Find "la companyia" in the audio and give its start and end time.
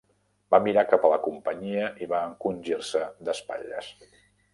1.11-1.89